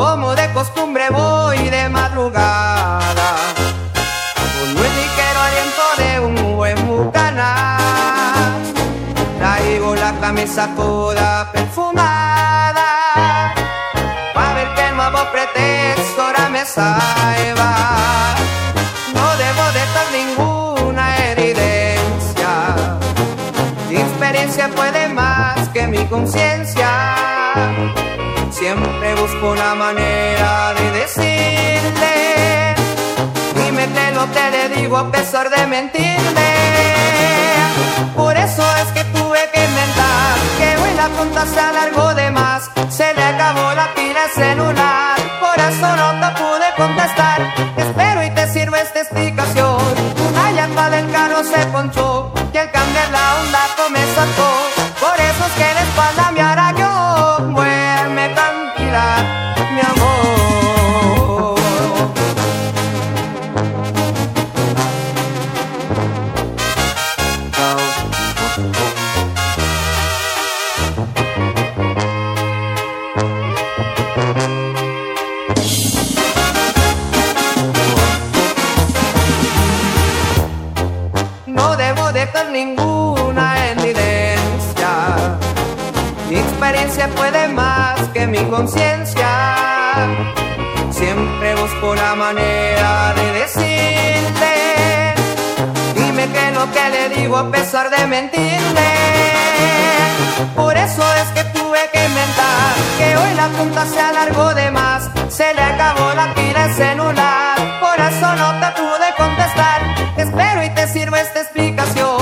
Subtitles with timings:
[0.00, 3.30] como de costumbre voy de madrugada,
[4.34, 7.76] con muy ligero aliento de un buen bucana.
[9.38, 12.88] Traigo la camisa toda perfumada,
[14.32, 17.70] para ver qué nuevo pretexto ahora me salva.
[19.12, 22.52] No debo de estar ninguna evidencia,
[23.90, 26.88] mi experiencia puede más que mi conciencia.
[28.50, 32.74] Siempre busco una manera de decirle.
[33.54, 36.50] Dime que lo que le digo a pesar de mentirle.
[38.16, 42.70] Por eso es que tuve que inventar que hoy la tonta se alargó de más.
[42.90, 45.16] Se le acabó la pila celular.
[45.40, 47.54] Por eso no te pude contestar.
[47.76, 49.69] Espero y te sirve esta explicación.
[81.92, 84.90] Debo dejar ninguna evidencia.
[86.28, 89.26] Mi experiencia puede más que mi conciencia.
[90.92, 94.54] Siempre busco la manera de decirle.
[95.96, 98.90] Dime que lo que le digo a pesar de mentirle.
[100.54, 105.10] Por eso es que tuve que inventar que hoy la punta se alargó de más.
[105.28, 107.56] Se le acabó la pila celular.
[107.80, 109.69] Por eso no te pude contestar.
[110.20, 112.18] Espero y te sirve esta explicación.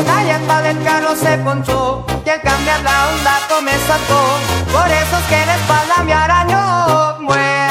[0.00, 4.38] Una llanta del carro se ponchó y al cambiar la onda me sacó.
[4.72, 6.58] Por eso es que la espalda me arañó.
[7.16, 7.61] Amor.